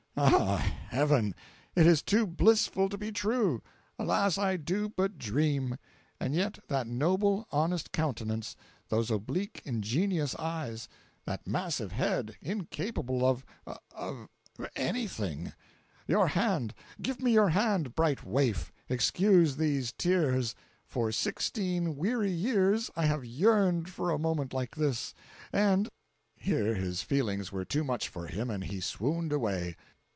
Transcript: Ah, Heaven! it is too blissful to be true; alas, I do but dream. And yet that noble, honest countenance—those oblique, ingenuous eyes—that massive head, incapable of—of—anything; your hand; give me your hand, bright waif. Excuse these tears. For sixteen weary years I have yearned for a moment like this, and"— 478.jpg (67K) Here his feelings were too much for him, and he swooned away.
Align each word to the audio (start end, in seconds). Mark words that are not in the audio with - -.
Ah, 0.23 0.57
Heaven! 0.89 1.33
it 1.73 1.87
is 1.87 2.03
too 2.03 2.27
blissful 2.27 2.89
to 2.89 2.97
be 2.97 3.11
true; 3.13 3.63
alas, 3.97 4.37
I 4.37 4.55
do 4.57 4.87
but 4.89 5.17
dream. 5.17 5.77
And 6.19 6.35
yet 6.35 6.59
that 6.67 6.85
noble, 6.85 7.47
honest 7.49 7.91
countenance—those 7.93 9.09
oblique, 9.09 9.61
ingenuous 9.65 10.35
eyes—that 10.35 11.47
massive 11.47 11.91
head, 11.93 12.35
incapable 12.41 13.25
of—of—anything; 13.25 15.53
your 16.07 16.27
hand; 16.27 16.75
give 17.01 17.19
me 17.21 17.31
your 17.31 17.49
hand, 17.49 17.95
bright 17.95 18.23
waif. 18.23 18.71
Excuse 18.89 19.55
these 19.57 19.91
tears. 19.93 20.53
For 20.85 21.11
sixteen 21.11 21.95
weary 21.95 22.31
years 22.33 22.91
I 22.95 23.05
have 23.07 23.25
yearned 23.25 23.89
for 23.89 24.11
a 24.11 24.19
moment 24.19 24.53
like 24.53 24.75
this, 24.75 25.15
and"— 25.53 25.87
478.jpg 26.37 26.41
(67K) 26.41 26.45
Here 26.45 26.75
his 26.75 27.01
feelings 27.01 27.51
were 27.53 27.65
too 27.65 27.83
much 27.85 28.07
for 28.09 28.27
him, 28.27 28.51
and 28.51 28.63
he 28.65 28.79
swooned 28.81 29.31
away. 29.33 29.75